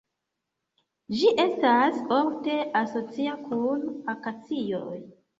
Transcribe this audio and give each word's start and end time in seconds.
Ĝi 1.17 1.27
estas 1.43 1.99
ofte 2.15 2.55
asocia 2.79 3.35
kun 3.43 3.83
akacioj. 4.15 4.97